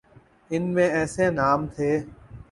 [0.51, 1.91] ان میں ایسے نام تھے۔